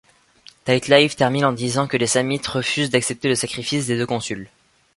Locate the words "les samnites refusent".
1.95-2.89